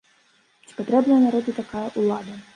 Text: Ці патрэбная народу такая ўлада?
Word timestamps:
Ці 0.69 0.71
патрэбная 0.79 1.19
народу 1.27 1.57
такая 1.61 1.87
ўлада? 2.01 2.41